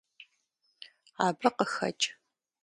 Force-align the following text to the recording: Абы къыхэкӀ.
Абы 1.25 1.49
къыхэкӀ. 1.57 2.05